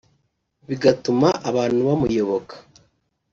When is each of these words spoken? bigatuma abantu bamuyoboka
bigatuma 0.67 1.29
abantu 1.49 1.79
bamuyoboka 1.87 2.55